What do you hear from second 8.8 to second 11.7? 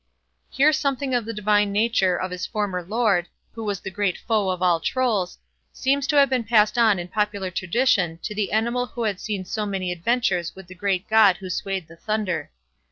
who had seen so many adventures with the great God who